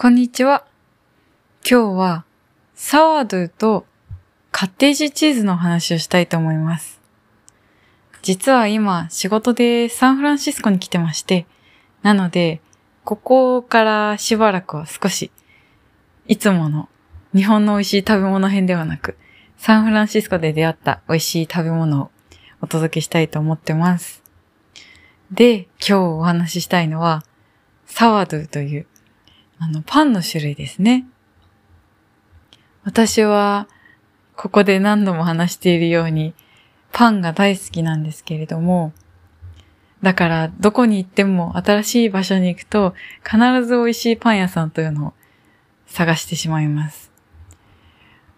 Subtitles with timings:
[0.00, 0.64] こんにちは。
[1.68, 2.24] 今日は
[2.76, 3.84] サワードゥと
[4.52, 7.00] カッテージチーズの話をしたいと思います。
[8.22, 11.46] 実は今仕事でサンフランシスコに来てまして、
[12.02, 12.60] なので、
[13.02, 15.32] ここからしばらくは少し、
[16.28, 16.88] いつもの
[17.34, 19.16] 日本の美味しい食べ物編ではなく、
[19.56, 22.10] サンフランシスコで出会った美味しい食べ物を
[22.60, 24.22] お届けしたいと思ってます。
[25.32, 27.24] で、今日お話ししたいのは、
[27.86, 28.86] サワードゥという、
[29.60, 31.06] あの、パンの種類ですね。
[32.84, 33.68] 私は、
[34.36, 36.34] ここで何度も話しているように、
[36.92, 38.92] パンが大好きなんですけれども、
[40.02, 42.94] だから、どこに行っても新しい場所に行くと、
[43.24, 45.12] 必ず美味しいパン屋さんというのを
[45.86, 47.10] 探してしまいます。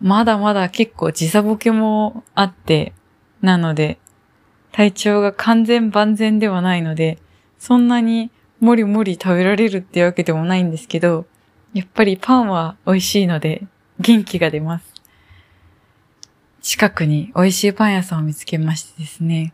[0.00, 2.94] まだまだ結構時差ボケもあって、
[3.42, 3.98] なので、
[4.72, 7.18] 体調が完全万全ではないので、
[7.58, 8.30] そんなに
[8.62, 11.26] もりもり食べられるっていうわけでもないんですけど、
[11.74, 13.66] やっぱりパンは美味しいので
[13.98, 14.94] 元気が出ます。
[16.60, 19.52] 近くに美味しいパン屋さんを見つけましてですね。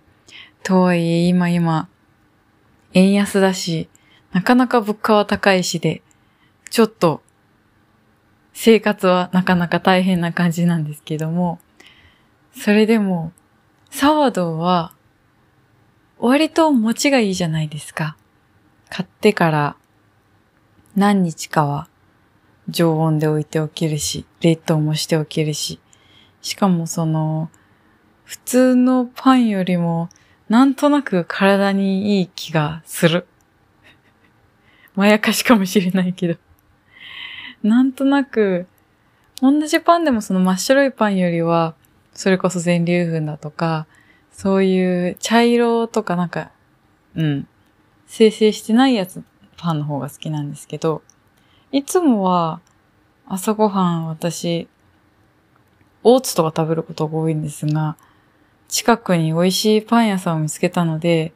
[0.63, 1.89] とはいえ今今、
[2.93, 3.89] 円安だし、
[4.33, 6.03] なかなか物価は高いしで、
[6.69, 7.23] ちょっと
[8.53, 11.61] 生活はなかなか大変な感じなんですけども、
[12.53, 13.33] それでも、
[13.91, 14.93] サワドは
[16.19, 18.15] 割と持ちがいいじゃないですか。
[18.91, 19.77] 買ってから
[20.97, 21.89] 何日かは
[22.69, 25.81] 常温で置いておけるし、冷凍もしておけるし、
[26.43, 27.51] しかもその、
[28.25, 30.11] 普通のパンよりも
[30.49, 33.27] なんとなく体にいい気がする。
[34.95, 36.39] まやかしかもしれないけど。
[37.63, 38.67] なんとなく、
[39.41, 41.75] 同じパンでもその真っ白いパンよりは、
[42.13, 43.87] それこそ全粒粉だとか、
[44.33, 46.51] そういう茶色とかなんか、
[47.15, 47.49] うん、
[48.09, 49.23] 生成してないやつ、
[49.59, 51.03] パンの方が好きなんですけど、
[51.71, 52.61] いつもは
[53.27, 54.67] 朝ごはん私、
[56.03, 57.97] オーツとか食べることが多いんですが、
[58.67, 61.33] 近くに美味しいパン屋さんを見つけたので、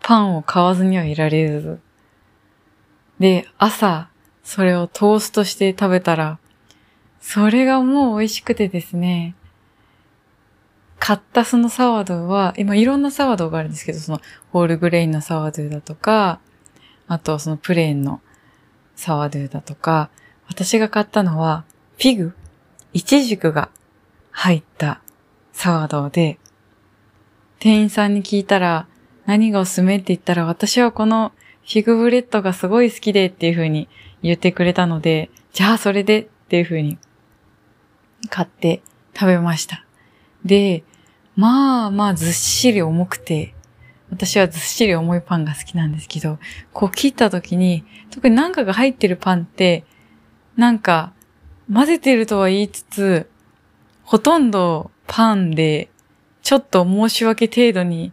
[0.00, 1.80] パンを買わずにはいられず。
[3.18, 4.08] で、朝、
[4.44, 6.38] それをトーストして食べたら、
[7.20, 9.34] それがもう美味しくてですね、
[11.06, 16.40] 買ったそのサワドは、今いろんなサワドがあるんですけど、そのホールグレインのサワドゥだとか、
[17.06, 18.20] あとそのプレーンの
[18.96, 20.10] サワドゥだとか、
[20.48, 21.64] 私が買ったのは、
[21.96, 22.34] フィグ、
[22.92, 23.68] イチジクが
[24.32, 25.00] 入った
[25.52, 26.40] サワードで、
[27.60, 28.88] 店員さんに聞いたら、
[29.26, 31.30] 何がおすすめって言ったら、私はこの
[31.62, 33.88] fig bread がすごい好きでっていう風に
[34.24, 36.98] 言ってくれたので、じゃあそれでっていう風に
[38.28, 38.82] 買って
[39.14, 39.84] 食べました。
[40.44, 40.82] で、
[41.36, 43.54] まあまあずっしり重くて、
[44.10, 46.38] 私はずっしり重いパンが好きなんですけど、
[46.72, 49.84] こう切った時に、特に何かが入ってるパンって、
[50.56, 51.12] なんか
[51.72, 53.30] 混ぜてるとは言いつつ、
[54.02, 55.90] ほとんどパンで、
[56.42, 58.12] ちょっと申し訳程度に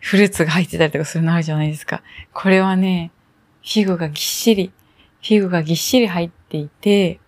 [0.00, 2.02] フルーツが入ってたりとかするのあるじゃないですか。
[2.32, 3.12] これはね、
[3.62, 4.72] フィグがぎっしり、
[5.22, 7.20] フィグがぎっしり入っていて、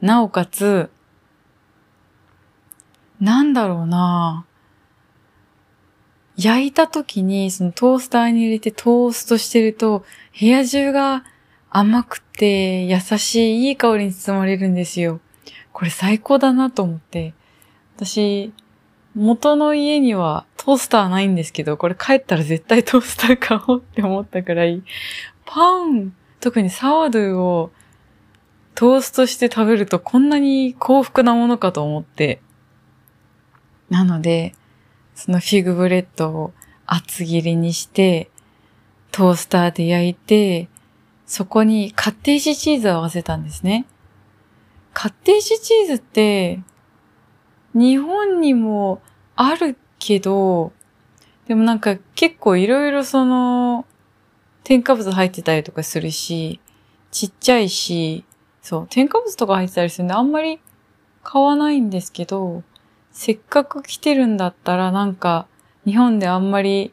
[0.00, 0.90] なおかつ、
[3.22, 4.44] なんだろうな
[6.36, 10.04] 焼いた時にそのトースターに入れてトーストしてると
[10.38, 11.24] 部屋中が
[11.70, 15.20] 甘くて優しいいい香りに包まれるんですよ。
[15.72, 17.32] これ最高だなと思って。
[17.96, 18.52] 私、
[19.14, 24.82] 元の家にはトースターないんですけど、これ帰ったら絶対トースター買おうって思ったくらい、
[25.46, 27.70] パン、特に sourdough を
[28.74, 32.42] トーストして食べるとこんなに幸福なものかと思って。
[33.92, 34.54] なので、
[35.14, 36.54] その fig bread を
[36.86, 38.30] 厚切りにして、
[39.10, 40.70] トースターで焼いて、
[41.26, 43.84] そこにカッテージチーズを合わせたんですね。
[44.94, 46.60] カッテージチーズって、
[47.74, 49.02] 日本にも
[49.36, 50.72] あるけど、
[51.46, 53.84] でもなんか結構いろいろその、
[54.64, 56.60] 添加物入ってたりとかするし、
[57.10, 58.24] ちっちゃいし、
[58.62, 60.60] そう、添加物とか入ってたりするんであんまり
[61.22, 62.62] 買わないんですけど、
[63.12, 65.46] せっかく来てるんだったらなんか
[65.84, 66.92] 日本であんまり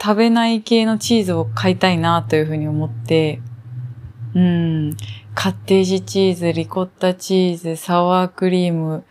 [0.00, 3.40] 食べない系のチーズを買いたいなというふうに思って、
[4.34, 4.96] うん、
[5.34, 9.04] カッテージチーズ、リコッタチーズ、サワークリーム、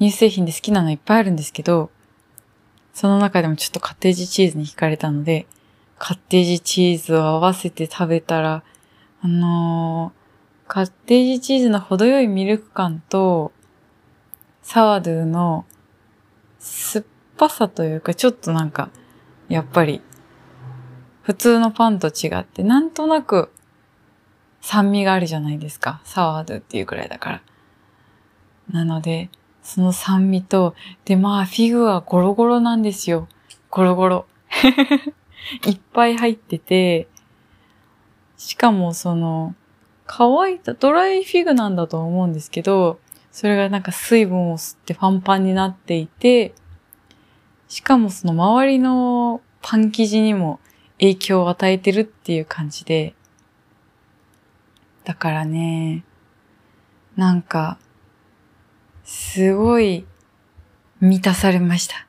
[0.00, 1.90] 乳製品で好きなのいっぱいあるんですけど、
[2.94, 5.46] その中でもちょっとカッテージチーズに惹かれたので、
[5.98, 8.62] カッテージチーズを合わせて食べたら、
[9.20, 13.52] あのー、カッテージチーズの程よいミルク感と、
[14.68, 15.64] サワドゥの
[16.58, 17.04] 酸っ
[17.38, 18.90] ぱさというか、ちょっとなんか、
[19.48, 20.02] やっぱり、
[21.22, 23.50] 普通のパンと違って、なんとなく、
[24.60, 26.02] 酸味があるじゃないですか。
[26.04, 27.42] サワードっていうくらいだから。
[28.70, 29.30] なので、
[29.62, 30.74] その酸味と、
[31.06, 33.26] で、まあ、フィグはゴロゴロなんですよ。
[33.70, 34.26] ゴロゴロ。
[35.66, 37.08] いっぱい入ってて、
[38.36, 39.54] しかもその、
[40.04, 43.00] 乾いたドライフィグなんだと思うんですけど、
[43.30, 46.54] それがなんか水分を吸ってパンパンになっていて、
[47.68, 50.60] しかもその周りのパン生地にも
[50.98, 53.14] 影響を与えてるっていう感じで、
[55.04, 56.04] だからね、
[57.16, 57.78] なんか、
[59.04, 60.06] すごい
[61.00, 62.06] 満たされました。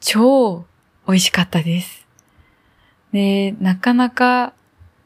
[0.00, 0.64] 超
[1.06, 2.06] 美味しかったです。
[3.12, 4.54] で、なかなか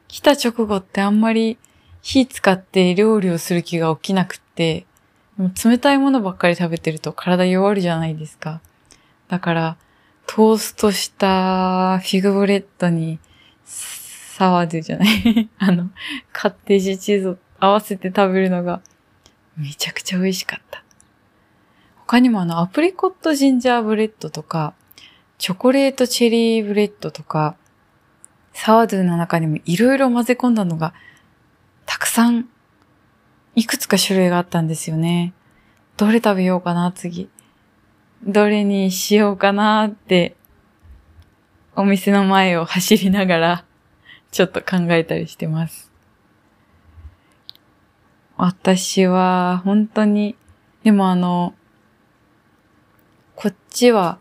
[0.07, 1.57] 来た直後ってあんまり
[2.01, 4.85] 火使って料理をする気が起きなくって、
[5.37, 8.61] もう冷たいものばっかり食べてると体弱るじゃないですか。
[9.29, 9.77] だから、
[10.27, 13.19] トーストしたフィグブレッドに
[13.65, 15.49] サワードゥじゃない？
[15.59, 15.89] あの、
[16.31, 18.81] カッテージチーズを合わせて食べるのが
[19.57, 20.83] めちゃくちゃ美味しかった。
[22.05, 24.73] 他にもあの、アプリコットジンジャーブレッドとか、
[25.39, 27.55] チョコレートチェリーブレッドとか、
[28.53, 30.93] サワードゥの中にもいろいろ混ぜ込んだのが、
[31.85, 32.47] たくさん、
[33.55, 35.33] いくつか種類があったんですよね。
[35.95, 37.29] どれ食べようかな、次。
[38.25, 40.35] どれにしようかなって、
[41.75, 43.65] お店の前を走りながら、
[44.31, 45.91] ちょっと考えたりしてます。
[48.37, 50.35] 私は、本当に、
[50.83, 51.53] でもあの、
[53.35, 54.17] こっちは、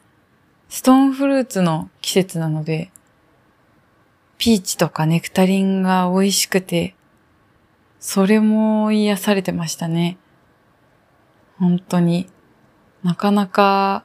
[0.68, 2.90] ストーンフルーツの季節なので、
[4.36, 6.94] ピーチとかネクタリンが美味しくて、
[8.02, 10.18] それも癒されてましたね。
[11.56, 12.28] 本当に。
[13.04, 14.04] なかなか、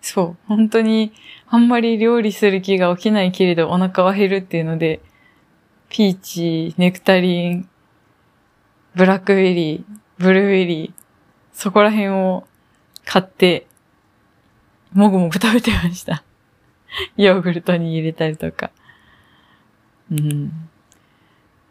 [0.00, 1.12] そう、本当に
[1.46, 5.00] あんまり料理する気が起きないけれどお腹は減るっていうので、
[5.90, 7.68] ピーチ、ネクタリン、
[8.96, 9.84] ブラックベリー、
[10.18, 10.92] ブルーベリー、
[11.52, 12.48] そこら辺を
[13.04, 13.68] 買って、
[14.92, 16.24] もぐもぐ食べてました。
[17.16, 18.72] ヨーグルトに入れたりとか。
[20.10, 20.68] うん。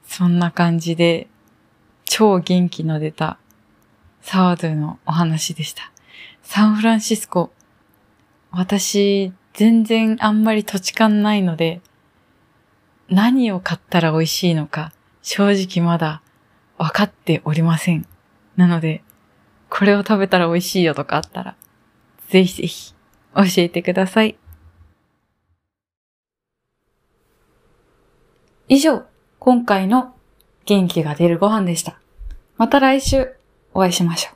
[0.08, 1.28] そんな感じで、
[2.06, 3.38] 超元気の出た
[4.22, 5.92] サワードゥのお話でした。
[6.42, 7.52] サンフランシスコ、
[8.52, 11.82] 私、全然あんまり土地勘ないので、
[13.10, 14.92] 何を買ったら美味しいのか、
[15.22, 16.22] 正直まだ
[16.78, 18.08] 分かっておりません。
[18.56, 19.04] なので、
[19.70, 21.56] これを食べたら美味しいよとかあったら、
[22.30, 22.94] ぜひぜひ
[23.36, 24.38] 教えてください。
[28.68, 29.06] 以上、
[29.46, 30.16] 今回の
[30.66, 32.00] 元気が出るご飯でした。
[32.58, 33.36] また来週
[33.76, 34.35] お会いしましょう。